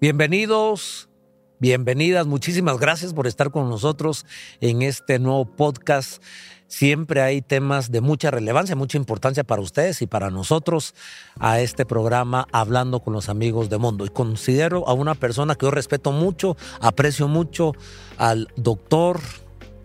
[0.00, 1.10] Bienvenidos,
[1.58, 4.24] bienvenidas, muchísimas gracias por estar con nosotros
[4.62, 6.22] en este nuevo podcast.
[6.68, 10.94] Siempre hay temas de mucha relevancia, mucha importancia para ustedes y para nosotros
[11.38, 14.06] a este programa Hablando con los amigos de mundo.
[14.06, 17.74] Y considero a una persona que yo respeto mucho, aprecio mucho,
[18.16, 19.20] al doctor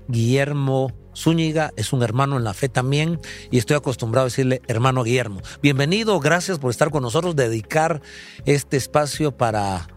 [0.07, 3.20] Guillermo Zúñiga, es un hermano en la fe también
[3.52, 5.42] y estoy acostumbrado a decirle hermano Guillermo.
[5.61, 8.02] Bienvenido, gracias por estar con nosotros, dedicar
[8.46, 9.88] este espacio para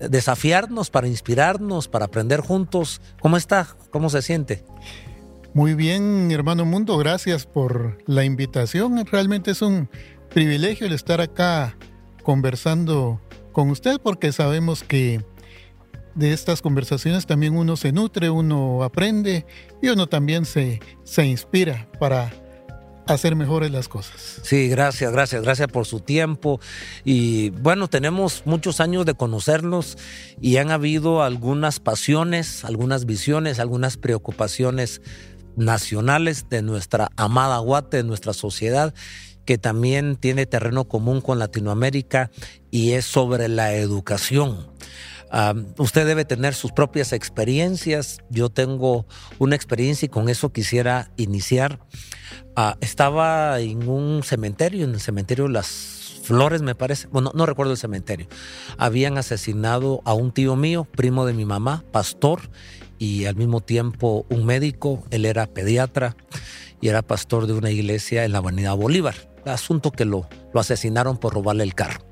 [0.00, 3.00] desafiarnos, para inspirarnos, para aprender juntos.
[3.20, 3.68] ¿Cómo está?
[3.90, 4.64] ¿Cómo se siente?
[5.52, 9.04] Muy bien, hermano Mundo, gracias por la invitación.
[9.06, 9.88] Realmente es un
[10.28, 11.76] privilegio el estar acá
[12.22, 13.20] conversando
[13.52, 15.24] con usted porque sabemos que
[16.14, 19.44] de estas conversaciones también uno se nutre, uno aprende
[19.82, 22.32] y uno también se, se inspira para
[23.06, 24.40] hacer mejores las cosas.
[24.42, 26.60] Sí, gracias, gracias, gracias por su tiempo.
[27.04, 29.98] Y bueno, tenemos muchos años de conocernos
[30.40, 35.02] y han habido algunas pasiones, algunas visiones, algunas preocupaciones
[35.56, 38.94] nacionales de nuestra amada Guate, de nuestra sociedad
[39.44, 42.30] que también tiene terreno común con Latinoamérica
[42.70, 44.69] y es sobre la educación.
[45.78, 48.18] Usted debe tener sus propias experiencias.
[48.30, 49.06] Yo tengo
[49.38, 51.80] una experiencia y con eso quisiera iniciar.
[52.56, 57.06] Ah, estaba en un cementerio, en el cementerio Las Flores, me parece.
[57.08, 58.28] Bueno, no recuerdo el cementerio.
[58.76, 62.50] Habían asesinado a un tío mío, primo de mi mamá, pastor,
[62.98, 65.04] y al mismo tiempo un médico.
[65.10, 66.16] Él era pediatra
[66.80, 69.14] y era pastor de una iglesia en la Avenida Bolívar.
[69.44, 72.04] Asunto que lo, lo asesinaron por robarle el carro.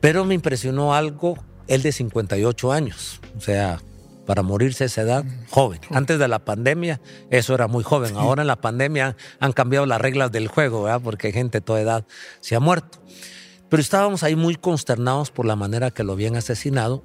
[0.00, 1.36] Pero me impresionó algo,
[1.72, 3.80] él de 58 años, o sea,
[4.26, 5.80] para morirse a esa edad, joven.
[5.90, 8.14] Antes de la pandemia, eso era muy joven.
[8.16, 11.00] Ahora en la pandemia han cambiado las reglas del juego, ¿verdad?
[11.02, 12.04] porque gente de toda edad
[12.40, 12.98] se ha muerto.
[13.70, 17.04] Pero estábamos ahí muy consternados por la manera que lo habían asesinado.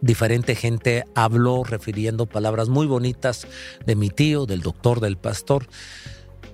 [0.00, 3.46] Diferente gente habló refiriendo palabras muy bonitas
[3.84, 5.66] de mi tío, del doctor, del pastor.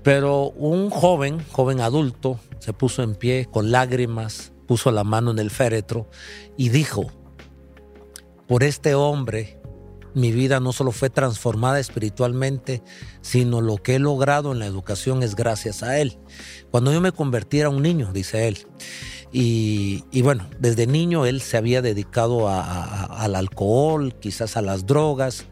[0.03, 5.39] Pero un joven, joven adulto, se puso en pie con lágrimas, puso la mano en
[5.39, 6.11] el féretro
[6.57, 7.13] y dijo,
[8.49, 9.59] por este hombre
[10.15, 12.83] mi vida no solo fue transformada espiritualmente,
[13.21, 16.19] sino lo que he logrado en la educación es gracias a Él.
[16.71, 18.67] Cuando yo me convertí era un niño, dice Él.
[19.31, 25.45] Y, bueno, desde niño Él se había dedicado al alcohol, quizás a las drogas.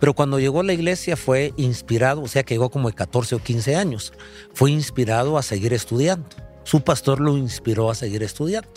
[0.00, 3.36] Pero cuando llegó a la iglesia fue inspirado, o sea que llegó como de 14
[3.36, 4.12] o 15 años,
[4.52, 6.28] fue inspirado a seguir estudiando.
[6.64, 8.70] Su pastor lo inspiró a seguir estudiando.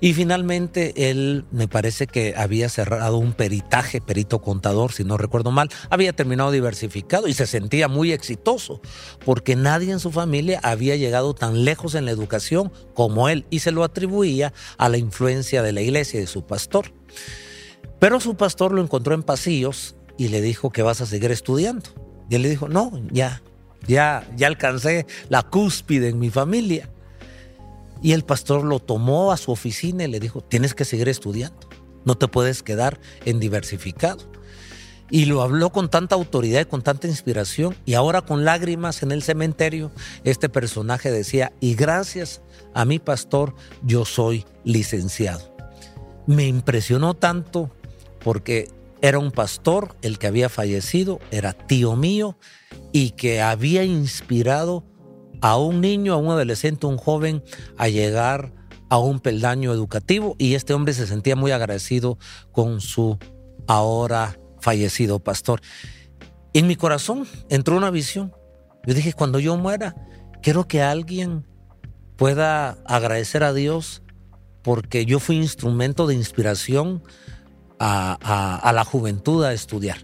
[0.00, 5.50] Y finalmente él me parece que había cerrado un peritaje, perito contador, si no recuerdo
[5.50, 8.80] mal, había terminado diversificado y se sentía muy exitoso,
[9.24, 13.58] porque nadie en su familia había llegado tan lejos en la educación como él y
[13.58, 16.92] se lo atribuía a la influencia de la iglesia y de su pastor.
[17.98, 21.90] Pero su pastor lo encontró en pasillos y le dijo que vas a seguir estudiando.
[22.30, 23.42] Y él le dijo, no, ya,
[23.86, 26.88] ya, ya alcancé la cúspide en mi familia.
[28.02, 31.68] Y el pastor lo tomó a su oficina y le dijo, tienes que seguir estudiando,
[32.04, 34.30] no te puedes quedar en diversificado.
[35.10, 37.74] Y lo habló con tanta autoridad y con tanta inspiración.
[37.84, 39.90] Y ahora con lágrimas en el cementerio,
[40.22, 42.42] este personaje decía, y gracias
[42.74, 45.52] a mi pastor, yo soy licenciado.
[46.28, 47.70] Me impresionó tanto
[48.22, 48.68] porque
[49.02, 52.36] era un pastor, el que había fallecido, era tío mío
[52.92, 54.84] y que había inspirado
[55.40, 57.42] a un niño, a un adolescente, un joven
[57.76, 58.52] a llegar
[58.88, 62.18] a un peldaño educativo y este hombre se sentía muy agradecido
[62.52, 63.18] con su
[63.66, 65.60] ahora fallecido pastor.
[66.52, 68.34] En mi corazón entró una visión.
[68.86, 69.94] Yo dije, cuando yo muera,
[70.42, 71.46] quiero que alguien
[72.16, 74.02] pueda agradecer a Dios
[74.62, 77.02] porque yo fui instrumento de inspiración
[77.78, 79.98] a, a la juventud a estudiar.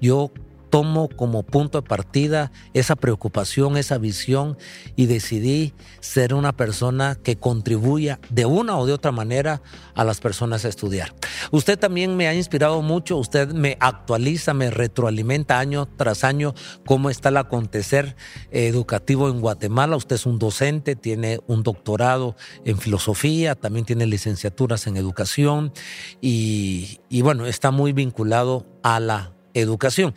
[0.00, 0.32] Yo
[0.72, 4.56] tomo como punto de partida esa preocupación, esa visión
[4.96, 9.60] y decidí ser una persona que contribuya de una o de otra manera
[9.94, 11.14] a las personas a estudiar.
[11.50, 16.54] Usted también me ha inspirado mucho, usted me actualiza, me retroalimenta año tras año
[16.86, 18.16] cómo está el acontecer
[18.50, 19.96] educativo en Guatemala.
[19.96, 22.34] Usted es un docente, tiene un doctorado
[22.64, 25.74] en filosofía, también tiene licenciaturas en educación
[26.22, 30.14] y, bueno, está muy vinculado a la educación.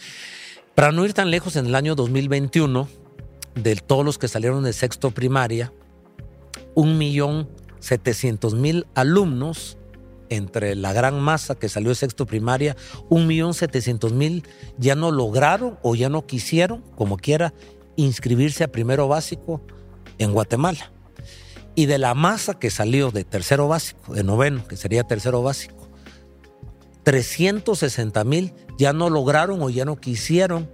[0.75, 2.87] Para no ir tan lejos, en el año 2021,
[3.55, 5.71] de todos los que salieron de sexto primaria,
[6.73, 7.49] un millón
[7.79, 9.77] setecientos mil alumnos
[10.29, 12.75] entre la gran masa que salió de sexto primaria,
[13.09, 14.43] un millón setecientos mil
[14.77, 17.53] ya no lograron o ya no quisieron, como quiera,
[17.95, 19.61] inscribirse a primero básico
[20.17, 20.91] en Guatemala.
[21.75, 25.84] Y de la masa que salió de tercero básico, de noveno, que sería tercero básico,
[27.05, 30.69] 360 mil ya no lograron o ya no quisieron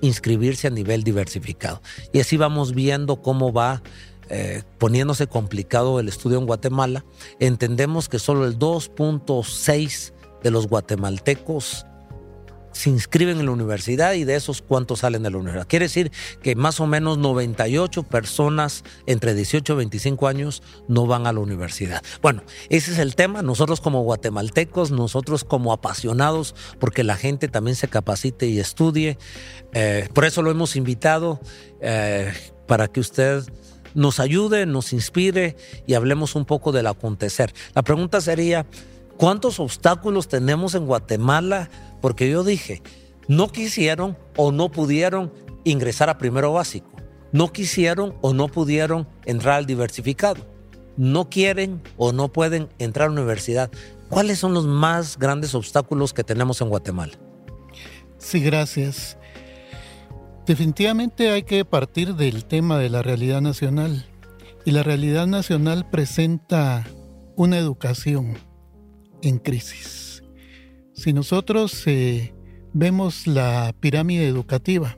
[0.00, 1.80] inscribirse a nivel diversificado.
[2.12, 3.82] Y así vamos viendo cómo va
[4.30, 7.04] eh, poniéndose complicado el estudio en Guatemala.
[7.38, 11.86] Entendemos que solo el 2.6 de los guatemaltecos
[12.74, 15.66] se inscriben en la universidad y de esos cuántos salen de la universidad.
[15.66, 16.12] Quiere decir
[16.42, 21.40] que más o menos 98 personas entre 18 y 25 años no van a la
[21.40, 22.02] universidad.
[22.20, 23.42] Bueno, ese es el tema.
[23.42, 29.18] Nosotros como guatemaltecos, nosotros como apasionados, porque la gente también se capacite y estudie.
[29.72, 31.40] Eh, por eso lo hemos invitado
[31.80, 32.32] eh,
[32.66, 33.44] para que usted
[33.94, 35.56] nos ayude, nos inspire
[35.86, 37.54] y hablemos un poco del acontecer.
[37.74, 38.66] La pregunta sería,
[39.16, 41.70] ¿cuántos obstáculos tenemos en Guatemala
[42.04, 42.82] porque yo dije,
[43.28, 45.32] no quisieron o no pudieron
[45.64, 46.90] ingresar a primero básico.
[47.32, 50.46] No quisieron o no pudieron entrar al diversificado.
[50.98, 53.70] No quieren o no pueden entrar a la universidad.
[54.10, 57.14] ¿Cuáles son los más grandes obstáculos que tenemos en Guatemala?
[58.18, 59.16] Sí, gracias.
[60.44, 64.04] Definitivamente hay que partir del tema de la realidad nacional.
[64.66, 66.86] Y la realidad nacional presenta
[67.34, 68.36] una educación
[69.22, 70.13] en crisis.
[70.94, 72.34] Si nosotros eh,
[72.72, 74.96] vemos la pirámide educativa,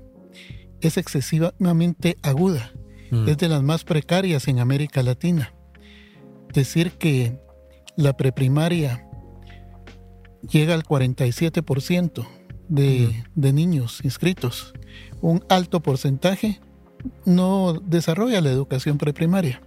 [0.81, 2.73] es excesivamente aguda,
[3.11, 3.29] mm.
[3.29, 5.55] es de las más precarias en América Latina.
[6.53, 7.39] Decir que
[7.97, 9.07] la preprimaria
[10.51, 12.27] llega al 47%
[12.69, 13.41] de, mm.
[13.41, 14.75] de niños inscritos,
[15.23, 16.61] un alto porcentaje
[17.25, 19.63] no desarrolla la educación preprimaria.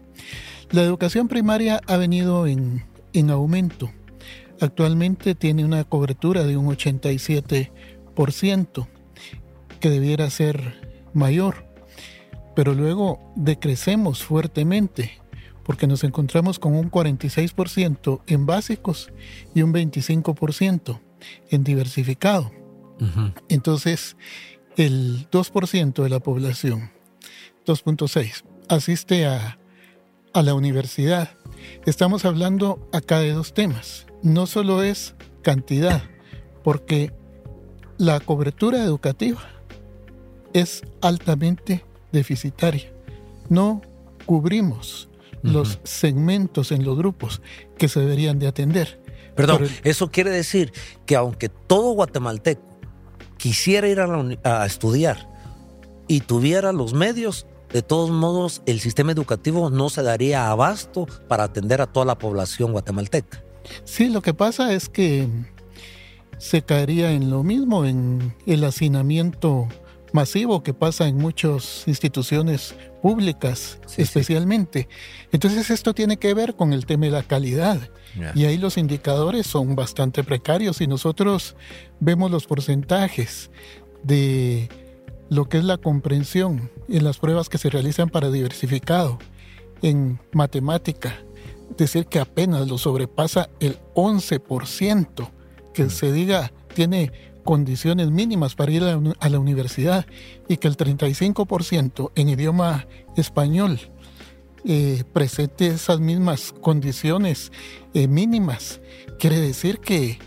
[0.71, 3.91] La educación primaria ha venido en, en aumento
[4.61, 8.87] Actualmente tiene una cobertura de un 87%,
[9.79, 11.65] que debiera ser mayor,
[12.55, 15.21] pero luego decrecemos fuertemente
[15.63, 19.13] porque nos encontramos con un 46% en básicos
[19.53, 20.99] y un 25%
[21.51, 22.51] en diversificado.
[23.47, 24.17] Entonces,
[24.75, 26.91] el 2% de la población,
[27.65, 29.57] 2.6, asiste a,
[30.33, 31.29] a la universidad.
[31.85, 36.03] Estamos hablando acá de dos temas no solo es cantidad,
[36.63, 37.13] porque
[37.97, 39.41] la cobertura educativa
[40.53, 42.91] es altamente deficitaria.
[43.49, 43.81] No
[44.25, 45.09] cubrimos
[45.41, 47.41] los segmentos en los grupos
[47.77, 49.01] que se deberían de atender.
[49.35, 50.73] Perdón, eso quiere decir
[51.05, 52.61] que aunque todo guatemalteco
[53.37, 54.05] quisiera ir a,
[54.43, 55.29] a estudiar
[56.07, 61.43] y tuviera los medios, de todos modos el sistema educativo no se daría abasto para
[61.43, 63.43] atender a toda la población guatemalteca.
[63.83, 65.27] Sí, lo que pasa es que
[66.37, 69.67] se caería en lo mismo, en el hacinamiento
[70.13, 74.87] masivo que pasa en muchas instituciones públicas especialmente.
[75.31, 77.79] Entonces esto tiene que ver con el tema de la calidad.
[78.35, 81.55] Y ahí los indicadores son bastante precarios y nosotros
[81.99, 83.51] vemos los porcentajes
[84.03, 84.67] de
[85.29, 89.19] lo que es la comprensión en las pruebas que se realizan para diversificado
[89.81, 91.23] en matemática,
[91.77, 95.29] decir que apenas lo sobrepasa el 11%,
[95.73, 95.89] que mm.
[95.89, 97.11] se diga tiene
[97.43, 100.05] condiciones mínimas para ir a la universidad
[100.47, 102.85] y que el 35% en idioma
[103.15, 103.79] español
[104.65, 107.51] eh, presente esas mismas condiciones
[107.93, 108.81] eh, mínimas,
[109.17, 110.19] quiere decir que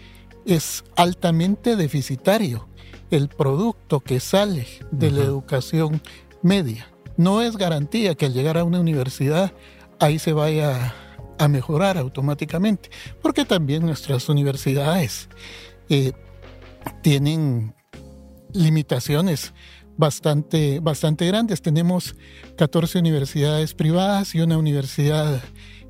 [0.47, 2.67] es altamente deficitario
[3.11, 6.01] el producto que sale de la educación
[6.43, 6.89] media.
[7.19, 9.53] No es garantía que al llegar a una universidad
[10.01, 10.95] ahí se vaya
[11.39, 15.29] a mejorar automáticamente, porque también nuestras universidades
[15.89, 16.13] eh,
[17.03, 17.75] tienen
[18.53, 19.53] limitaciones
[19.97, 21.63] bastante, bastante grandes.
[21.63, 22.15] Tenemos
[22.57, 25.43] 14 universidades privadas y una universidad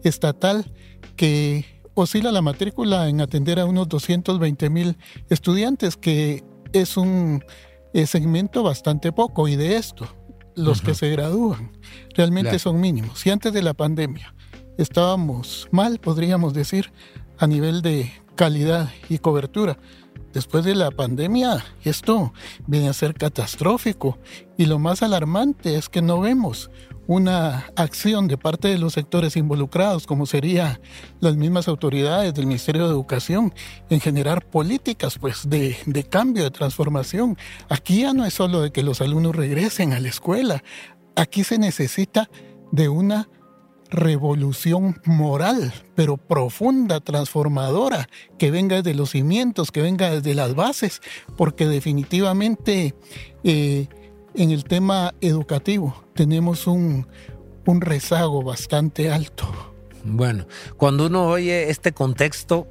[0.04, 0.70] estatal
[1.16, 4.96] que oscila la matrícula en atender a unos 220 mil
[5.28, 7.44] estudiantes, que es un
[8.06, 9.48] segmento bastante poco.
[9.48, 10.08] Y de esto,
[10.54, 11.72] los que se gradúan
[12.14, 13.24] realmente son mínimos.
[13.26, 14.34] Y antes de la pandemia,
[14.78, 16.92] estábamos mal, podríamos decir,
[17.38, 19.78] a nivel de calidad y cobertura.
[20.32, 22.32] Después de la pandemia, esto
[22.66, 24.18] viene a ser catastrófico
[24.56, 26.70] y lo más alarmante es que no vemos
[27.06, 30.80] una acción de parte de los sectores involucrados, como serían
[31.20, 33.52] las mismas autoridades del Ministerio de Educación,
[33.90, 37.36] en generar políticas pues, de, de cambio, de transformación.
[37.68, 40.62] Aquí ya no es solo de que los alumnos regresen a la escuela,
[41.14, 42.30] aquí se necesita
[42.70, 43.28] de una
[43.92, 48.08] revolución moral, pero profunda, transformadora,
[48.38, 51.00] que venga desde los cimientos, que venga desde las bases,
[51.36, 52.94] porque definitivamente
[53.44, 53.86] eh,
[54.34, 57.06] en el tema educativo tenemos un,
[57.66, 59.46] un rezago bastante alto.
[60.04, 60.46] Bueno,
[60.76, 62.66] cuando uno oye este contexto,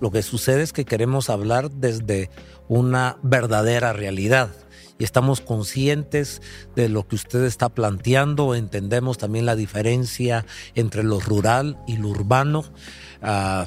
[0.00, 2.30] Lo que sucede es que queremos hablar desde
[2.68, 4.50] una verdadera realidad
[4.98, 6.40] y estamos conscientes
[6.74, 12.08] de lo que usted está planteando, entendemos también la diferencia entre lo rural y lo
[12.08, 12.64] urbano.
[13.22, 13.66] Ah,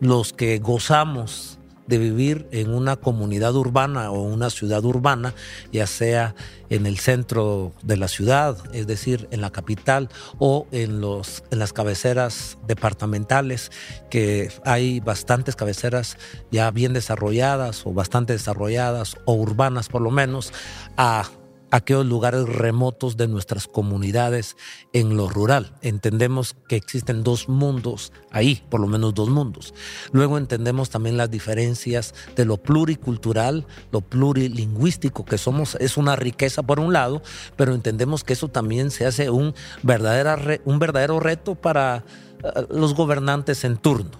[0.00, 1.55] los que gozamos
[1.86, 5.34] de vivir en una comunidad urbana o una ciudad urbana,
[5.72, 6.34] ya sea
[6.68, 11.58] en el centro de la ciudad, es decir, en la capital o en, los, en
[11.58, 13.70] las cabeceras departamentales,
[14.10, 16.18] que hay bastantes cabeceras
[16.50, 20.52] ya bien desarrolladas o bastante desarrolladas o urbanas por lo menos,
[20.96, 21.24] a
[21.70, 24.56] aquellos lugares remotos de nuestras comunidades
[24.92, 25.74] en lo rural.
[25.82, 29.74] Entendemos que existen dos mundos ahí, por lo menos dos mundos.
[30.12, 36.62] Luego entendemos también las diferencias de lo pluricultural, lo plurilingüístico que somos, es una riqueza
[36.62, 37.22] por un lado,
[37.56, 42.04] pero entendemos que eso también se hace un, verdadera, un verdadero reto para
[42.42, 44.10] eh, los gobernantes en turno.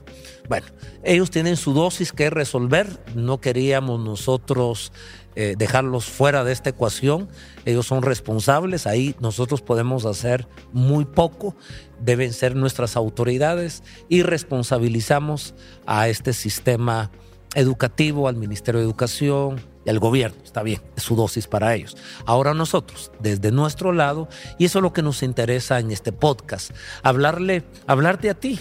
[0.49, 0.67] Bueno,
[1.03, 4.93] ellos tienen su dosis que resolver, no queríamos nosotros
[5.37, 7.29] eh, dejarlos fuera de esta ecuación.
[7.67, 11.55] Ellos son responsables, ahí nosotros podemos hacer muy poco,
[12.01, 15.55] deben ser nuestras autoridades y responsabilizamos
[15.87, 17.11] a este sistema
[17.55, 20.37] educativo, al Ministerio de Educación y al gobierno.
[20.43, 21.97] Está bien, es su dosis para ellos.
[22.25, 24.29] Ahora nosotros, desde nuestro lado,
[24.59, 26.71] y eso es lo que nos interesa en este podcast,
[27.03, 28.59] hablarle, hablarte a ti,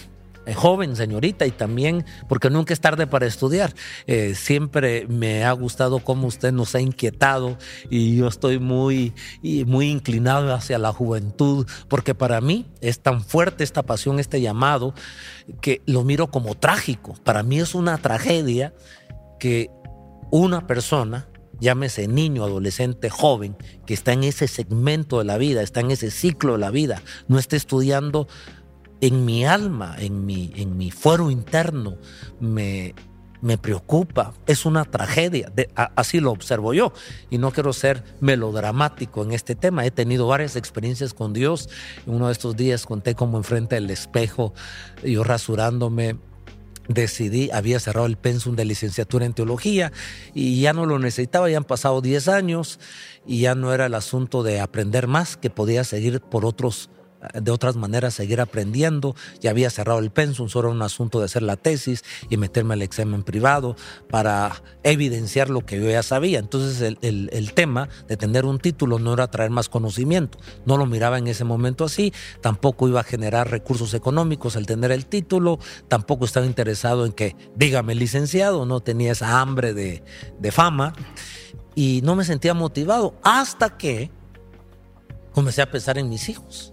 [0.54, 3.74] joven, señorita, y también porque nunca es tarde para estudiar.
[4.06, 7.58] Eh, siempre me ha gustado cómo usted nos ha inquietado
[7.90, 9.14] y yo estoy muy,
[9.66, 14.94] muy inclinado hacia la juventud, porque para mí es tan fuerte esta pasión, este llamado,
[15.60, 17.14] que lo miro como trágico.
[17.24, 18.74] Para mí es una tragedia
[19.38, 19.70] que
[20.30, 21.28] una persona
[21.60, 26.10] llámese niño, adolescente, joven, que está en ese segmento de la vida, está en ese
[26.10, 28.28] ciclo de la vida, no esté estudiando
[29.00, 31.96] en mi alma, en mi, en mi fuero interno,
[32.40, 32.94] me,
[33.40, 35.52] me preocupa, es una tragedia,
[35.94, 36.92] así lo observo yo,
[37.30, 41.68] y no quiero ser melodramático en este tema, he tenido varias experiencias con Dios,
[42.06, 44.54] uno de estos días conté como enfrente del espejo,
[45.04, 46.16] yo rasurándome,
[46.88, 49.92] decidí, había cerrado el pensum de licenciatura en teología
[50.34, 52.78] y ya no lo necesitaba, ya han pasado 10 años
[53.26, 56.90] y ya no era el asunto de aprender más, que podía seguir por otros
[57.34, 59.14] de otras maneras seguir aprendiendo.
[59.40, 62.74] Ya había cerrado el pensum, solo era un asunto de hacer la tesis y meterme
[62.74, 63.76] al examen privado
[64.10, 66.38] para evidenciar lo que yo ya sabía.
[66.38, 70.38] Entonces el, el, tema de tener un título no era traer más conocimiento.
[70.64, 72.12] No lo miraba en ese momento así.
[72.40, 75.58] Tampoco iba a generar recursos económicos el tener el título.
[75.88, 80.02] Tampoco estaba interesado en que, dígame, licenciado, no tenía esa hambre de,
[80.38, 80.94] de fama.
[81.74, 84.10] Y no me sentía motivado hasta que
[85.32, 86.72] comencé a pensar en mis hijos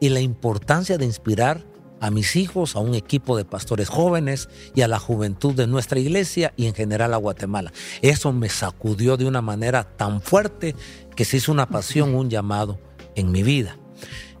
[0.00, 1.64] y la importancia de inspirar
[2.00, 5.98] a mis hijos, a un equipo de pastores jóvenes y a la juventud de nuestra
[5.98, 7.72] iglesia y en general a Guatemala.
[8.02, 10.74] Eso me sacudió de una manera tan fuerte
[11.16, 12.78] que se hizo una pasión, un llamado
[13.14, 13.76] en mi vida.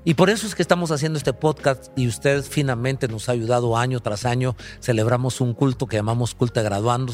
[0.08, 3.76] Y por eso es que estamos haciendo este podcast y usted finalmente nos ha ayudado
[3.76, 4.56] año tras año.
[4.80, 7.12] Celebramos un culto que llamamos culto de graduando.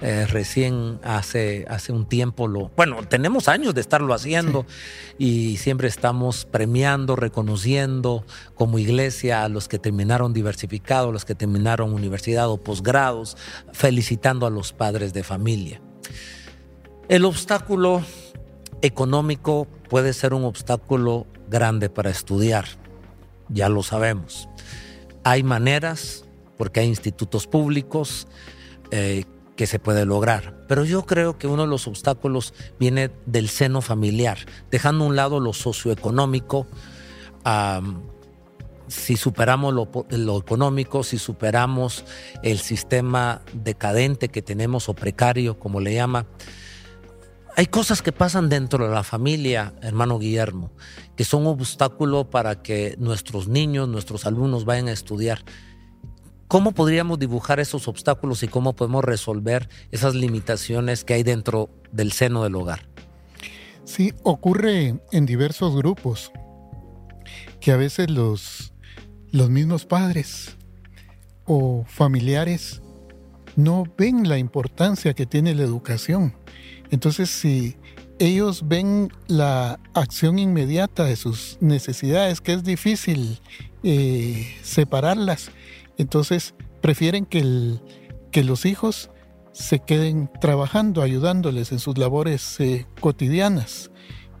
[0.00, 2.70] Eh, recién hace, hace un tiempo lo...
[2.76, 4.64] Bueno, tenemos años de estarlo haciendo
[5.18, 8.24] y siempre estamos premiando, reconociendo
[8.54, 13.36] como iglesia a los que terminaron diversificados, los que terminaron universidad o posgrados,
[13.72, 15.80] felicitando a los padres de familia.
[17.08, 18.04] El obstáculo
[18.82, 22.66] económico puede ser un obstáculo grande para estudiar,
[23.48, 24.48] ya lo sabemos.
[25.24, 26.24] Hay maneras,
[26.56, 28.28] porque hay institutos públicos,
[28.90, 29.24] eh,
[29.56, 30.54] que se puede lograr.
[30.68, 34.38] Pero yo creo que uno de los obstáculos viene del seno familiar,
[34.70, 36.66] dejando a un lado lo socioeconómico.
[38.88, 42.04] si superamos lo, lo, económico, si superamos
[42.42, 46.26] el sistema decadente que tenemos o precario, como le llama,
[47.58, 50.72] hay cosas que pasan dentro de la familia, hermano Guillermo,
[51.16, 55.42] que son obstáculo para que nuestros niños, nuestros alumnos vayan a estudiar.
[56.48, 62.12] ¿Cómo podríamos dibujar esos obstáculos y cómo podemos resolver esas limitaciones que hay dentro del
[62.12, 62.86] seno del hogar?
[63.84, 66.32] Sí, ocurre en diversos grupos,
[67.58, 68.74] que a veces los,
[69.32, 70.58] los mismos padres
[71.46, 72.82] o familiares
[73.56, 76.34] no ven la importancia que tiene la educación.
[76.90, 77.76] Entonces, si
[78.18, 83.40] ellos ven la acción inmediata de sus necesidades, que es difícil
[83.82, 85.50] eh, separarlas,
[85.98, 87.42] entonces prefieren que,
[88.42, 89.10] los hijos
[89.52, 93.90] se queden trabajando, ayudándoles en sus labores eh, cotidianas,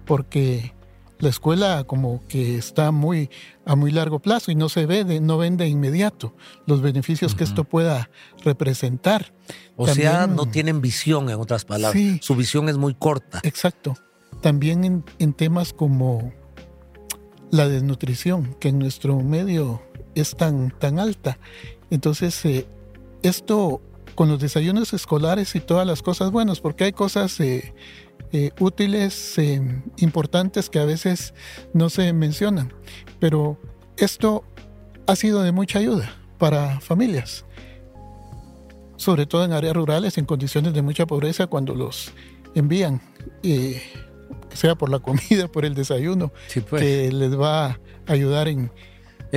[0.04, 0.75] porque
[1.18, 3.30] la escuela como que está muy
[3.64, 6.34] a muy largo plazo y no se ve, de, no ven de inmediato
[6.66, 8.10] los beneficios que esto pueda
[8.44, 9.32] representar.
[9.76, 12.02] O sea, no tienen visión, en otras palabras.
[12.20, 13.40] Su visión es muy corta.
[13.42, 13.94] Exacto.
[14.40, 16.32] También en, temas como
[17.50, 19.82] la desnutrición, que en nuestro medio
[20.14, 21.38] es tan, tan alta.
[21.90, 22.66] Entonces, eh,
[23.22, 23.80] esto
[24.14, 27.74] con los desayunos escolares y todas las cosas buenas, porque hay cosas eh,
[28.32, 29.60] eh, útiles, eh,
[29.98, 31.34] importantes que a veces
[31.72, 32.72] no se mencionan.
[33.18, 33.58] Pero
[33.96, 34.44] esto
[35.06, 37.44] ha sido de mucha ayuda para familias,
[38.96, 42.12] sobre todo en áreas rurales, en condiciones de mucha pobreza, cuando los
[42.54, 43.00] envían,
[44.52, 46.32] sea por la comida, por el desayuno,
[46.68, 46.82] pues.
[46.82, 48.70] que les va a ayudar en,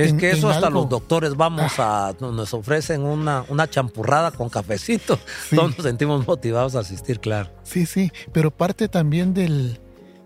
[0.04, 2.08] es que eso hasta los doctores vamos ah.
[2.08, 5.18] a, nos ofrecen una, una champurrada con cafecito.
[5.54, 7.50] Todos nos sentimos motivados a asistir, claro.
[7.62, 9.80] Sí, sí, pero parte también del,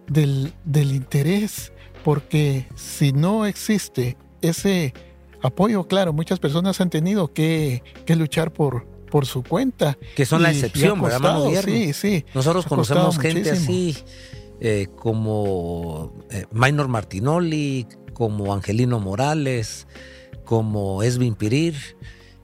[0.07, 4.95] del, interés, porque si no existe ese
[5.43, 9.97] apoyo, claro, muchas personas han tenido que, luchar por, por su cuenta.
[10.17, 12.25] Que son la excepción, ¿verdad, Sí, sí.
[12.35, 13.97] Nosotros conocemos gente así,
[14.61, 19.87] eh, como eh, Minor Martinoli, como Angelino Morales,
[20.45, 21.75] como Esvin Pirir,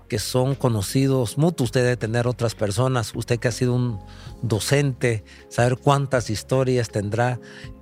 [0.09, 1.69] que son conocidos mutuos.
[1.69, 4.01] Usted debe tener otras personas, usted que ha sido un
[4.43, 7.41] docente, saber cuántas historias tendrá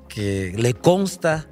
[0.09, 1.49] que le consta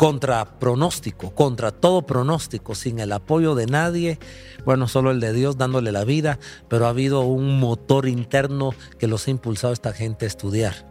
[0.00, 4.18] contra pronóstico, contra todo pronóstico, sin el apoyo de nadie,
[4.64, 9.06] bueno, solo el de Dios dándole la vida, pero ha habido un motor interno que
[9.06, 10.89] los ha impulsado a esta gente a estudiar.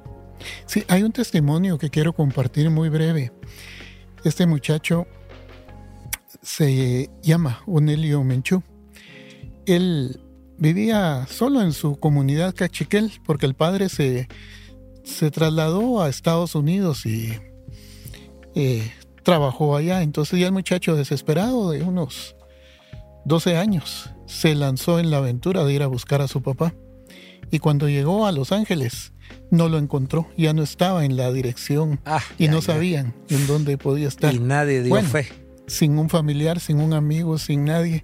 [0.66, 3.32] Sí, hay un testimonio que quiero compartir muy breve.
[4.24, 5.08] Este muchacho
[6.42, 8.64] se llama Onelio Menchú.
[9.66, 10.20] Él
[10.58, 14.28] vivía solo en su comunidad cachiquel porque el padre se,
[15.04, 17.34] se trasladó a Estados Unidos y
[18.56, 18.92] eh,
[19.24, 20.02] trabajó allá.
[20.02, 22.36] Entonces ya el muchacho desesperado de unos
[23.26, 26.74] 12 años se lanzó en la aventura de ir a buscar a su papá.
[27.52, 29.14] Y cuando llegó a Los Ángeles,
[29.52, 33.78] no lo encontró, ya no estaba en la dirección ah, y no sabían en dónde
[33.78, 34.34] podía estar.
[34.34, 35.28] Y nadie dio fe.
[35.68, 38.04] Sin un familiar, sin un amigo, sin nadie.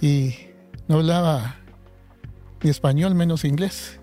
[0.00, 0.34] Y
[0.88, 1.56] no hablaba
[2.62, 4.00] ni español menos inglés.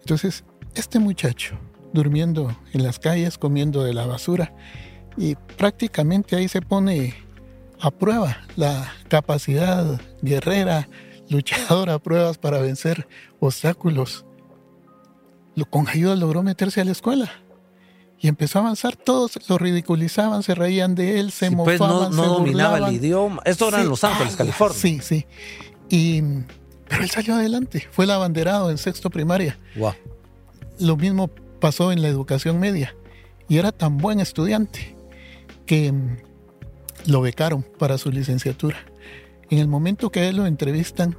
[0.00, 1.58] Entonces, este muchacho
[1.92, 4.52] durmiendo en las calles, comiendo de la basura,
[5.16, 7.14] y prácticamente ahí se pone
[7.80, 10.88] a prueba la capacidad guerrera,
[11.28, 13.08] luchadora a pruebas para vencer
[13.40, 14.24] obstáculos
[15.66, 17.30] con ayuda logró meterse a la escuela.
[18.20, 22.88] Y empezó a avanzar, todos lo ridiculizaban, se reían de él, se pues no, dominaba
[22.88, 23.40] el idioma.
[23.44, 24.76] Esto era en Los Ángeles, California.
[24.76, 25.26] Sí, sí.
[25.88, 26.22] Y,
[26.88, 29.56] pero él salió adelante, fue el abanderado en sexto primaria.
[29.76, 29.94] Wow.
[30.80, 31.28] Lo mismo
[31.60, 32.94] pasó en la educación media.
[33.48, 34.96] Y era tan buen estudiante
[35.64, 36.16] que mm,
[37.06, 38.78] lo becaron para su licenciatura.
[39.48, 41.16] En el momento que él lo entrevistan,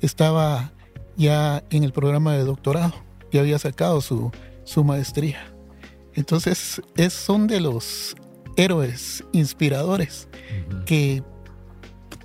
[0.00, 0.72] estaba
[1.16, 2.94] ya en el programa de doctorado
[3.32, 4.30] ya había sacado su,
[4.64, 5.52] su maestría.
[6.14, 8.14] Entonces, es, son de los
[8.56, 10.28] héroes inspiradores
[10.84, 11.22] que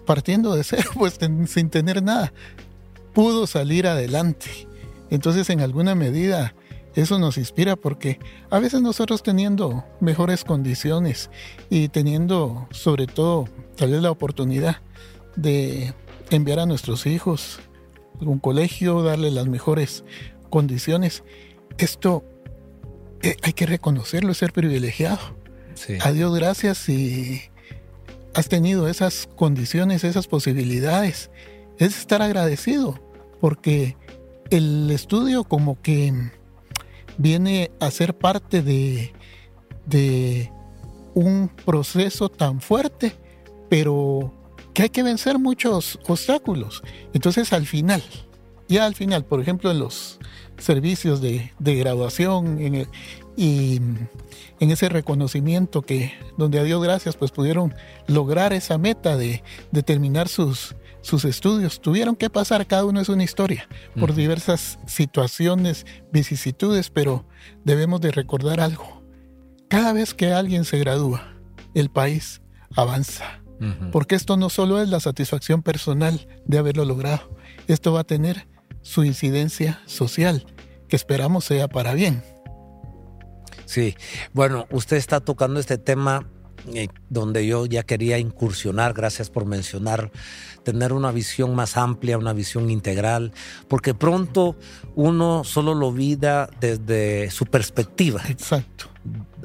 [0.06, 2.34] partiendo de cero, pues sin tener nada,
[3.14, 4.68] pudo salir adelante.
[5.10, 6.54] Entonces, en alguna medida,
[6.96, 11.30] eso nos inspira porque a veces nosotros teniendo mejores condiciones
[11.70, 14.82] y teniendo sobre todo tal vez la oportunidad
[15.36, 15.94] de
[16.32, 17.60] enviar a nuestros hijos
[18.20, 20.04] a un colegio, darle las mejores
[20.48, 21.24] condiciones.
[21.78, 22.24] Esto
[23.22, 25.20] eh, hay que reconocerlo, ser privilegiado.
[26.02, 27.42] A Dios gracias si
[28.34, 31.30] has tenido esas condiciones, esas posibilidades.
[31.78, 33.00] Es estar agradecido
[33.40, 33.96] porque
[34.50, 36.14] el estudio como que
[37.18, 39.14] viene a ser parte de,
[39.86, 40.52] de
[41.14, 43.16] un proceso tan fuerte,
[43.70, 44.34] pero
[44.74, 46.84] que hay que vencer muchos obstáculos.
[47.14, 48.04] Entonces al final,
[48.68, 50.20] ya al final, por ejemplo, en los
[50.58, 52.88] servicios de, graduación
[53.38, 53.80] y
[54.60, 57.74] en ese reconocimiento que, donde a Dios gracias, pues pudieron
[58.08, 59.44] lograr esa meta de,
[59.86, 61.82] terminar sus, sus estudios.
[61.82, 63.68] Tuvieron que pasar, cada uno es una historia,
[64.00, 67.26] por diversas situaciones, vicisitudes, pero
[67.64, 69.04] debemos de recordar algo.
[69.68, 71.34] Cada vez que alguien se gradúa,
[71.74, 72.42] el país
[72.76, 73.42] avanza.
[73.92, 77.36] Porque esto no solo es la satisfacción personal de haberlo logrado,
[77.68, 78.48] esto va a tener
[78.88, 80.46] su incidencia social,
[80.88, 82.24] que esperamos sea para bien.
[83.66, 83.96] Sí,
[84.34, 86.26] bueno, usted está tocando este tema
[86.74, 90.10] eh, donde yo ya quería incursionar, gracias por mencionar,
[90.64, 93.34] tener una visión más amplia, una visión integral,
[93.68, 94.56] porque pronto
[94.96, 98.22] uno solo lo vida desde su perspectiva.
[98.30, 98.86] Exacto.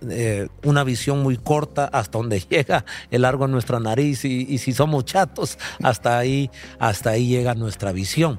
[0.09, 4.59] Eh, una visión muy corta hasta donde llega el largo en nuestra nariz y, y
[4.59, 8.39] si somos chatos, hasta ahí, hasta ahí llega nuestra visión.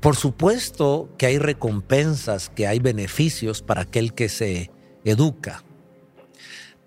[0.00, 4.70] Por supuesto que hay recompensas, que hay beneficios para aquel que se
[5.04, 5.64] educa,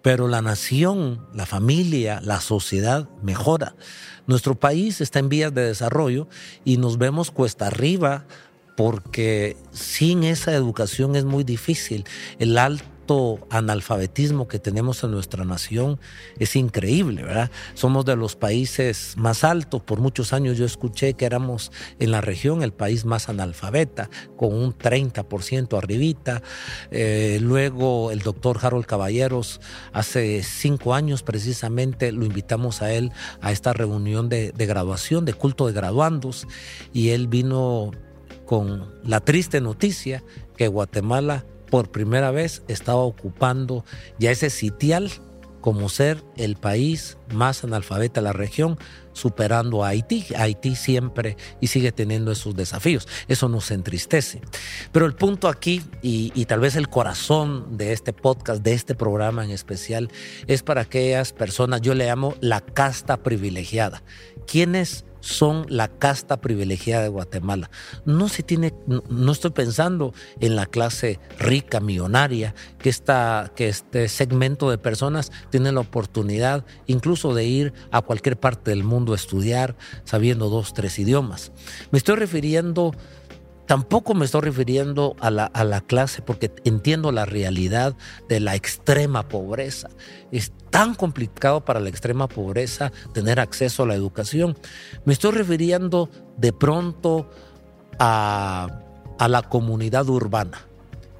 [0.01, 3.75] pero la nación, la familia, la sociedad mejora.
[4.27, 6.27] Nuestro país está en vías de desarrollo
[6.63, 8.25] y nos vemos cuesta arriba
[8.77, 12.05] porque sin esa educación es muy difícil.
[12.37, 12.57] El
[13.49, 15.99] analfabetismo que tenemos en nuestra nación
[16.37, 17.51] es increíble, ¿verdad?
[17.73, 19.81] Somos de los países más altos.
[19.81, 24.53] Por muchos años yo escuché que éramos en la región el país más analfabeta, con
[24.53, 26.41] un 30% arribita.
[26.91, 29.61] Eh, luego el doctor Harold Caballeros,
[29.93, 35.33] hace cinco años precisamente, lo invitamos a él a esta reunión de, de graduación, de
[35.33, 36.47] culto de graduandos,
[36.93, 37.91] y él vino
[38.45, 40.23] con la triste noticia
[40.57, 43.85] que Guatemala por primera vez estaba ocupando
[44.17, 45.11] ya ese sitial
[45.61, 48.77] como ser el país más analfabeta de la región,
[49.13, 50.25] superando a Haití.
[50.37, 53.07] Haití siempre y sigue teniendo esos desafíos.
[53.27, 54.41] Eso nos entristece.
[54.91, 59.43] Pero el punto aquí, y, tal vez el corazón de este podcast, de este programa
[59.43, 60.09] en especial,
[60.47, 64.01] es para aquellas personas, yo le llamo la casta privilegiada.
[64.47, 67.69] ¿Quiénes son la casta privilegiada de Guatemala.
[68.05, 74.07] No se tiene, no, estoy pensando en la clase rica, millonaria, que, esta, que este
[74.07, 79.15] segmento de personas tiene la oportunidad incluso de ir a cualquier parte del mundo a
[79.15, 81.51] estudiar sabiendo dos, tres idiomas.
[81.91, 82.93] Me estoy refiriendo
[83.69, 87.95] Tampoco me estoy refiriendo a la, a la, clase porque entiendo la realidad
[88.27, 89.91] de la extrema pobreza.
[90.31, 94.57] Es tan complicado para la extrema pobreza tener acceso a la educación.
[95.05, 97.29] Me estoy refiriendo de pronto
[97.99, 98.81] a,
[99.19, 100.65] a la comunidad urbana,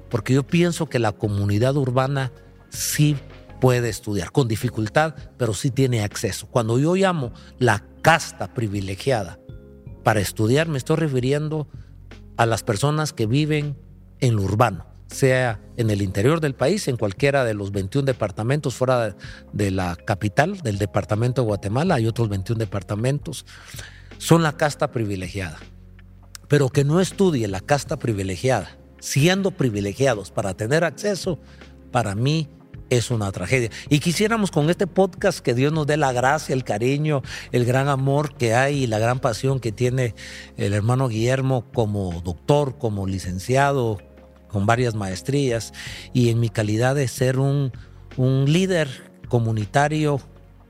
[0.08, 2.32] porque yo pienso que la comunidad urbana
[2.68, 3.16] sí
[3.60, 6.48] puede estudiar, con dificultad, pero sí tiene acceso.
[6.48, 9.38] Cuando yo llamo la casta privilegiada
[10.02, 11.68] para estudiar, me estoy refiriendo
[12.40, 13.76] a las personas que viven
[14.18, 18.74] en lo urbano, sea en el interior del país, en cualquiera de los 21 departamentos
[18.74, 19.14] fuera
[19.52, 23.44] de la capital, del departamento de Guatemala, hay otros 21 departamentos,
[24.16, 25.58] son la casta privilegiada.
[26.48, 31.38] Pero que no estudie la casta privilegiada, siendo privilegiados para tener acceso,
[31.92, 32.48] para mí
[32.90, 33.70] es una tragedia.
[33.88, 37.22] Y quisiéramos con este podcast que Dios nos dé la gracia, el cariño,
[37.52, 40.14] el gran amor que hay y la gran pasión que tiene
[40.56, 43.98] el hermano Guillermo como doctor, como licenciado,
[44.48, 45.72] con varias maestrías
[46.12, 47.72] y en mi calidad de ser un,
[48.16, 50.20] un líder comunitario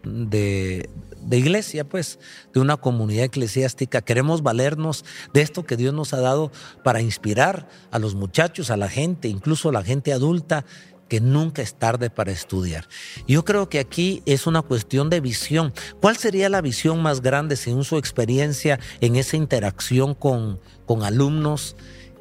[0.05, 0.89] de,
[1.23, 2.19] de iglesia, pues,
[2.53, 4.03] de una comunidad eclesiástica.
[4.03, 6.51] Queremos valernos de esto que Dios nos ha dado
[6.85, 10.65] para inspirar a los muchachos, a la gente, incluso a la gente adulta
[11.11, 12.89] que nunca es tarde para estudiar.
[13.27, 15.75] Yo creo que aquí es una cuestión de visión.
[16.01, 21.75] ¿Cuál sería la visión más grande según su experiencia en esa interacción con, con alumnos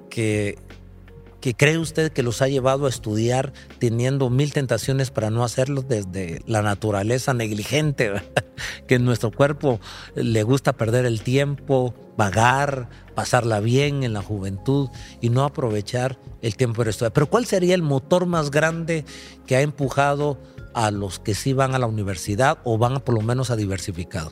[0.10, 0.58] que
[1.42, 5.82] que cree usted que los ha llevado a estudiar teniendo mil tentaciones para no hacerlo
[5.82, 8.12] desde la naturaleza negligente,
[8.88, 9.80] que en nuestro cuerpo
[10.16, 14.90] le gusta perder el tiempo, vagar, pasarla bien en la juventud
[15.22, 17.14] y no aprovechar el tiempo para estudiar.
[17.14, 19.06] Pero ¿cuál sería el motor más grande
[19.46, 20.38] que ha empujado
[20.74, 24.32] a los que sí van a la universidad o van por lo menos a diversificado?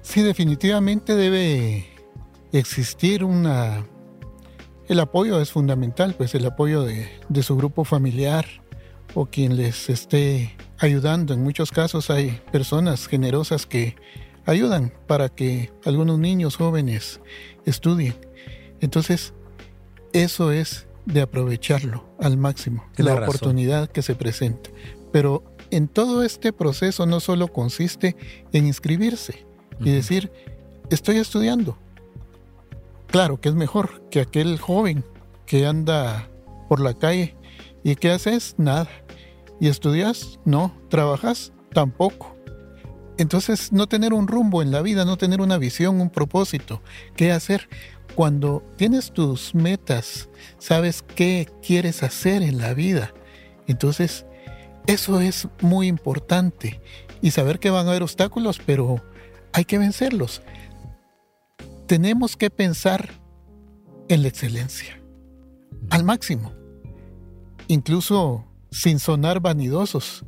[0.00, 1.86] Sí, definitivamente debe
[2.52, 3.84] existir una
[4.88, 7.08] el apoyo es fundamental, pues el apoyo de,
[7.42, 8.46] su grupo familiar
[9.14, 11.34] o quien les esté ayudando.
[11.34, 13.96] En muchos casos hay personas generosas que
[14.46, 17.20] ayudan para que algunos niños jóvenes
[17.66, 18.14] estudien.
[18.80, 19.34] Entonces,
[20.14, 24.70] eso es de aprovecharlo al máximo, la, la oportunidad que se presenta.
[25.12, 28.16] Pero en todo este proceso no solo consiste
[28.52, 29.46] en inscribirse
[29.80, 30.32] y decir,
[30.90, 31.78] estoy estudiando,
[33.08, 35.04] Claro que es mejor que aquel joven
[35.46, 36.28] que anda
[36.68, 37.36] por la calle
[37.82, 38.54] y ¿qué haces?
[38.58, 38.88] Nada.
[39.60, 40.38] ¿Y estudias?
[40.44, 40.76] No.
[40.90, 41.52] ¿Trabajas?
[41.72, 42.36] Tampoco.
[43.16, 46.82] Entonces, no tener un rumbo en la vida, no tener una visión, un propósito,
[47.16, 47.68] qué hacer.
[48.14, 53.14] Cuando tienes tus metas, sabes qué quieres hacer en la vida.
[53.66, 54.26] Entonces,
[54.86, 56.80] eso es muy importante.
[57.22, 59.02] Y saber que van a haber obstáculos, pero
[59.52, 60.42] hay que vencerlos
[61.88, 63.08] tenemos que pensar
[64.08, 65.00] en la excelencia,
[65.90, 66.52] al máximo,
[67.66, 70.24] incluso sin sonar vanidosos.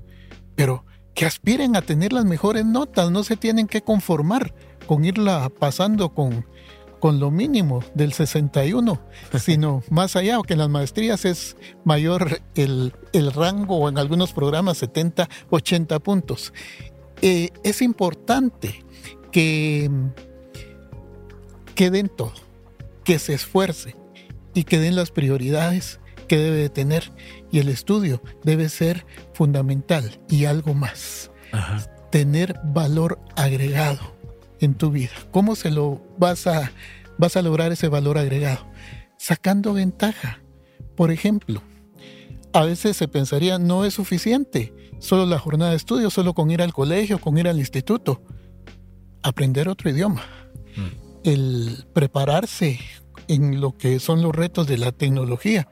[0.56, 4.54] pero que aspiren a tener las mejores notas, no se tienen que conformar
[4.86, 6.46] con irla pasando con,
[6.98, 8.98] con lo mínimo del 61,
[9.38, 12.92] sino más allá, que en las maestrías es mayor el,
[13.34, 16.54] rango o en algunos programas 70, 80 puntos.
[17.20, 18.82] Eh, es importante
[19.30, 19.90] que,
[21.74, 22.34] que den todo,
[23.04, 23.96] que se esfuerce
[24.54, 27.12] y que den las prioridades que debe de tener.
[27.50, 29.04] Y el estudio debe ser
[29.34, 31.30] fundamental y algo más.
[32.10, 34.14] Tener valor agregado
[34.60, 35.12] en tu vida.
[35.32, 36.70] ¿Cómo se lo vas a,
[37.18, 38.66] vas a lograr ese valor agregado?
[39.16, 40.40] Sacando ventaja.
[40.96, 41.62] Por ejemplo,
[42.52, 46.62] a veces se pensaría no es suficiente solo la jornada de estudio, solo con ir
[46.62, 48.22] al colegio, con ir al instituto.
[49.22, 50.22] Aprender otro idioma.
[50.76, 51.09] Mm.
[51.24, 52.80] El prepararse
[53.28, 55.68] en lo que son los retos de la tecnología.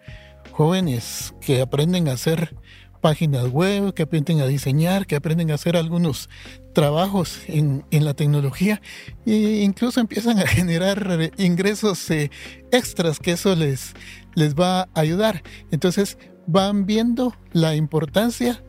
[0.52, 2.54] Jóvenes que aprenden a hacer
[3.00, 6.28] páginas web, que aprenden a diseñar, que aprenden a hacer algunos
[6.72, 8.80] trabajos en, la tecnología
[9.26, 12.30] e incluso empiezan a generar ingresos eh,
[12.70, 13.94] extras que eso les,
[14.34, 15.42] les va a ayudar.
[15.70, 18.62] Entonces van viendo la importancia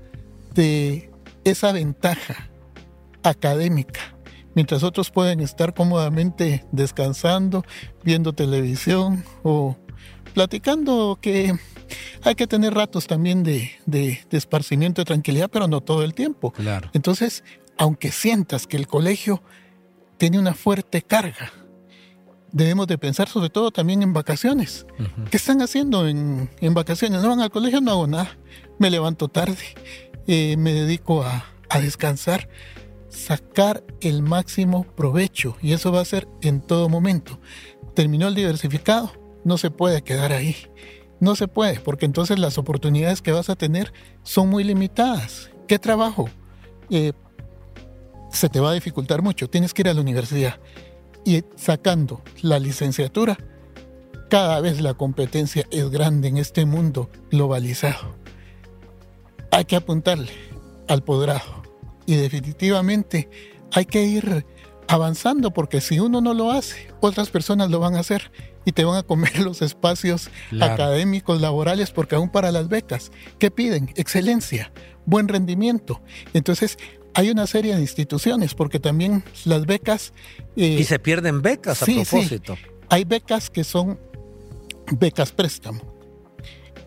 [0.53, 1.11] de
[1.43, 2.49] esa ventaja
[3.23, 4.15] académica
[4.59, 7.63] mientras otros pueden estar cómodamente descansando,
[8.03, 9.77] viendo televisión o
[10.33, 11.57] platicando que
[12.23, 16.51] hay que tener ratos también de, de, esparcimiento y tranquilidad, pero no todo el tiempo.
[16.51, 16.89] Claro.
[16.91, 17.45] Entonces,
[17.77, 19.41] aunque sientas que el colegio
[20.17, 21.53] tiene una fuerte carga,
[22.51, 24.85] debemos de pensar sobre todo también en vacaciones.
[25.31, 27.21] ¿Qué están haciendo en, en, vacaciones?
[27.21, 28.37] No van al colegio, no hago nada.
[28.77, 29.63] Me levanto tarde,
[30.27, 32.49] eh, me dedico a, a descansar
[33.09, 37.39] sacar el máximo provecho y eso va a ser en todo momento.
[37.95, 39.11] Terminó el diversificado,
[39.43, 40.55] no se puede quedar ahí.
[41.19, 43.91] No se puede, porque entonces las oportunidades que vas a tener
[44.23, 45.51] son muy limitadas.
[45.67, 46.29] ¿Qué trabajo?
[46.89, 47.11] Eh,
[48.31, 49.49] se te va a dificultar mucho.
[49.49, 50.59] Tienes que ir a la universidad.
[51.25, 53.37] Y sacando la licenciatura,
[54.29, 58.15] cada vez la competencia es grande en este mundo globalizado.
[59.51, 60.31] Hay que apuntarle
[60.87, 61.68] al poderado
[62.09, 63.29] y definitivamente
[63.71, 64.43] hay que ir
[64.87, 68.31] avanzando porque si uno no lo hace, otras personas lo van a hacer
[68.65, 73.51] y te van a comer los espacios académicos, laborales, porque aún para las becas, ¿qué
[73.51, 73.91] piden?
[73.95, 74.71] Excelencia,
[75.05, 76.01] buen rendimiento.
[76.33, 76.79] Entonces,
[77.13, 80.11] hay una serie de instituciones, porque también las becas...
[80.55, 82.57] Eh, y se pierden becas a propósito.
[82.89, 83.99] Hay becas que son
[84.97, 85.88] becas préstamo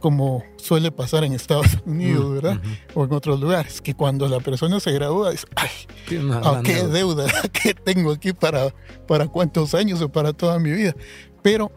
[0.02, 2.60] como suele pasar en Estados Unidos, mm, ¿verdad?
[2.94, 5.70] O en otros lugares, que cuando la persona se gradúa, dice, ay,
[6.06, 8.74] qué, ah, deuda que tengo aquí para,
[9.06, 10.94] para cuántos años o para toda mi vida.
[11.40, 11.72] Pero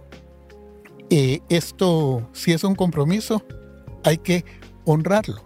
[1.10, 3.46] eh, esto, si es un compromiso,
[4.04, 4.44] hay que
[4.84, 5.46] honrarlo.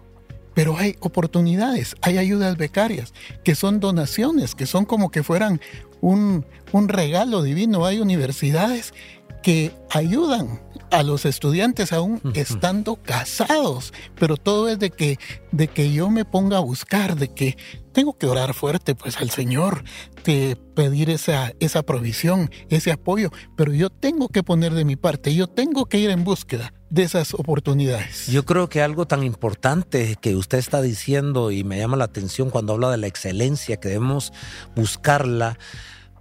[0.54, 3.12] Pero hay oportunidades, hay ayudas becarias,
[3.44, 5.60] que son donaciones, que son como que fueran
[6.00, 7.84] un, un regalo divino.
[7.84, 8.94] Hay universidades
[9.42, 15.18] que ayudan a los estudiantes aún estando casados, pero todo es de que,
[15.52, 17.56] de que yo me ponga a buscar, de que
[17.92, 19.84] tengo que orar fuerte pues al Señor,
[20.24, 25.34] de pedir esa, esa provisión, ese apoyo, pero yo tengo que poner de mi parte,
[25.34, 28.26] yo tengo que ir en búsqueda de esas oportunidades.
[28.26, 32.50] Yo creo que algo tan importante que usted está diciendo y me llama la atención
[32.50, 34.32] cuando habla de la excelencia, que debemos
[34.74, 35.56] buscarla,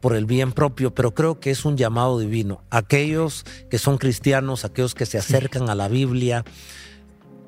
[0.01, 2.63] por el bien propio, pero creo que es un llamado divino.
[2.69, 6.45] Aquellos que son cristianos, aquellos que se acercan a la Biblia,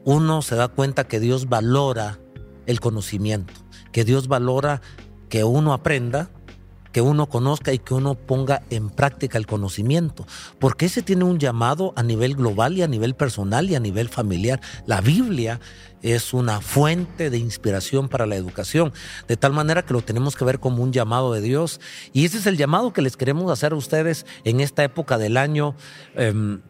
[0.03, 2.19] uno se da cuenta que Dios valora
[2.65, 3.53] el conocimiento,
[3.91, 4.81] que Dios valora
[5.29, 6.29] que uno aprenda,
[6.91, 10.25] que uno conozca y que uno ponga en práctica el conocimiento,
[10.59, 14.09] porque ese tiene un llamado a nivel global y a nivel personal y a nivel
[14.09, 14.61] familiar.
[14.85, 15.59] La Biblia
[16.01, 18.93] es una fuente de inspiración para la educación,
[19.27, 21.79] de tal manera que lo tenemos que ver como un llamado de Dios.
[22.13, 25.37] Y ese es el llamado que les queremos hacer a ustedes en esta época del
[25.37, 25.75] año.
[26.15, 26.61] Em,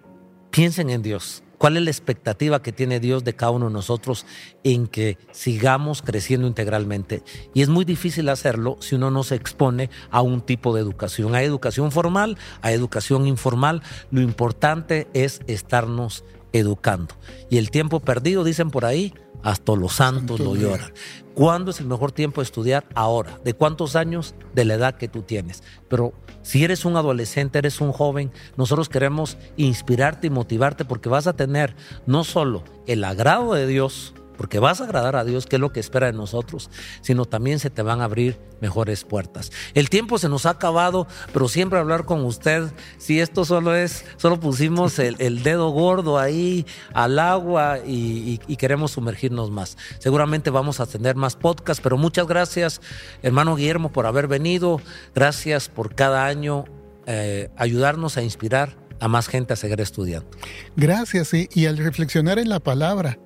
[0.52, 4.26] piensen en Dios ¿Cuál es la expectativa que tiene Dios de cada uno de nosotros
[4.64, 7.22] en que sigamos creciendo integralmente?
[7.54, 11.36] Y es muy difícil hacerlo si uno no se expone a un tipo de educación.
[11.36, 13.84] Hay educación formal, hay educación informal.
[14.10, 17.14] Lo importante es estarnos educando.
[17.52, 20.92] Y el tiempo perdido, dicen por ahí, hasta los santos lo lloran.
[21.34, 22.86] ¿Cuándo es el mejor tiempo de estudiar?
[22.94, 23.40] Ahora.
[23.44, 24.36] ¿De cuántos años?
[24.54, 25.64] De la edad que tú tienes.
[25.88, 31.28] Pero si eres un adolescente, eres un joven, nosotros queremos inspirarte y motivarte porque vas
[31.28, 31.76] a tener
[32.06, 35.72] no solo el agrado de Dios, porque vas a agradar a Dios, que es lo
[35.72, 39.52] que espera de nosotros, sino también se te van a abrir mejores puertas.
[39.76, 42.64] El tiempo se nos ha acabado, pero siempre hablar con usted,
[42.98, 49.52] si esto solo es, solo pusimos el, dedo gordo ahí al agua y, queremos sumergirnos
[49.52, 49.78] más.
[50.00, 52.82] Seguramente vamos a tener más podcasts, pero muchas gracias,
[53.22, 54.82] hermano Guillermo, por haber venido.
[55.14, 56.66] Gracias por cada año
[57.06, 60.32] eh, ayudarnos a inspirar a más gente a seguir estudiando.
[60.76, 63.20] Gracias, y al reflexionar en la palabra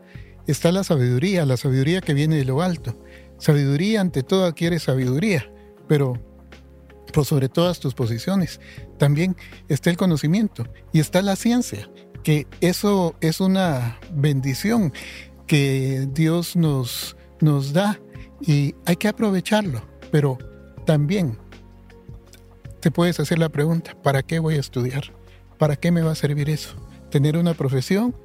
[0.47, 2.99] está la sabiduría, la sabiduría que viene de lo alto.
[3.37, 5.51] Sabiduría ante todo adquiere sabiduría,
[5.87, 6.19] pero
[7.13, 8.59] por sobre todas tus posiciones.
[8.97, 9.35] También
[9.69, 11.89] está el conocimiento y está la ciencia,
[12.23, 14.91] que eso es una bendición
[15.47, 17.99] que Dios nos, nos da
[18.41, 19.81] y hay que aprovecharlo,
[20.11, 20.37] pero
[20.85, 21.37] también
[22.79, 25.13] te puedes hacer la pregunta, ¿para qué voy a estudiar?
[25.57, 26.75] ¿Para qué me va a servir eso?
[27.09, 28.15] Tener una profesión,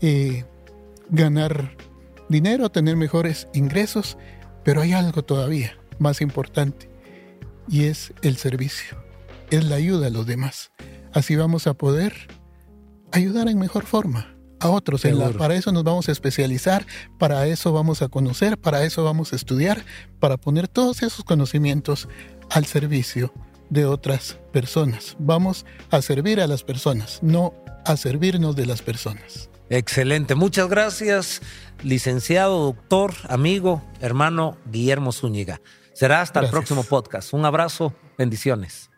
[0.00, 0.44] eh,
[1.12, 1.76] ganar
[2.28, 4.18] dinero, tener mejores ingresos,
[4.64, 6.90] pero hay algo todavía más importante
[7.68, 8.96] y es el servicio,
[9.50, 10.72] es la ayuda a los demás.
[11.12, 12.14] Así vamos a poder
[13.12, 15.02] ayudar en mejor forma a otros.
[15.36, 16.86] para eso nos vamos a especializar,
[17.18, 19.84] para eso vamos a conocer, para eso vamos a estudiar,
[20.18, 22.08] para poner todos esos conocimientos
[22.48, 23.34] al servicio
[23.70, 25.16] de otras personas.
[25.18, 29.50] Vamos a servir a las personas, no a servirnos de las personas.
[29.72, 31.40] Excelente, muchas gracias,
[31.82, 35.62] licenciado, doctor, amigo, hermano Guillermo Zúñiga.
[35.94, 37.32] Será hasta el próximo podcast.
[37.32, 38.91] Un abrazo, bendiciones.